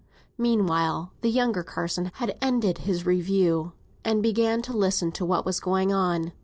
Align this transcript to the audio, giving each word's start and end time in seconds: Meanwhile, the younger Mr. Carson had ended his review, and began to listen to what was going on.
Meanwhile, 0.39 1.13
the 1.21 1.29
younger 1.29 1.63
Mr. 1.63 1.67
Carson 1.67 2.11
had 2.15 2.35
ended 2.41 2.79
his 2.79 3.05
review, 3.05 3.73
and 4.03 4.23
began 4.23 4.63
to 4.63 4.75
listen 4.75 5.11
to 5.11 5.25
what 5.27 5.45
was 5.45 5.59
going 5.59 5.93
on. 5.93 6.31